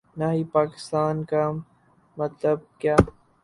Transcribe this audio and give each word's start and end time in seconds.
نا 0.17 0.27
ہی 0.33 0.43
پاکستان 0.53 1.15
کا 1.29 1.43
مطلب 2.17 2.57
کیا 2.79 2.95